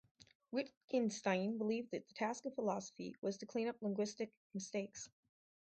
Wittgenstein 0.49 1.59
believed 1.59 1.91
that 1.91 2.07
the 2.07 2.13
task 2.15 2.47
of 2.47 2.55
philosophy 2.55 3.15
was 3.21 3.37
to 3.37 3.45
clean 3.45 3.67
up 3.67 3.79
linguistic 3.83 4.31
mistakes. 4.51 5.07